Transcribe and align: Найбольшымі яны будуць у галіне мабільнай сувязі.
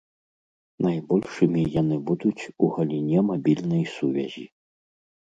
Найбольшымі 0.85 1.61
яны 1.81 1.95
будуць 2.09 2.47
у 2.63 2.73
галіне 2.79 3.19
мабільнай 3.31 3.83
сувязі. 3.97 4.51